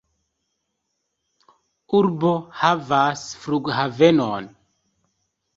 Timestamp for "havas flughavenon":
2.63-4.53